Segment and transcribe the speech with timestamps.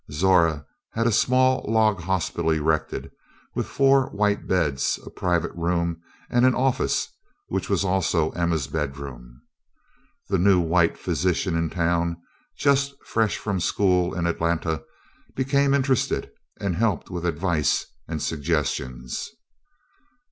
[0.11, 3.11] Zora had a small log hospital erected
[3.53, 7.07] with four white beds, a private room, and an office
[7.49, 9.43] which was also Emma's bedroom.
[10.27, 12.19] The new white physician in town,
[12.57, 14.81] just fresh from school in Atlanta,
[15.35, 19.29] became interested and helped with advice and suggestions.